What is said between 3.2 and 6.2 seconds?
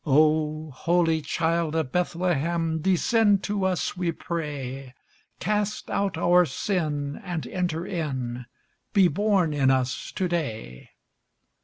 to us, we pray! Cast out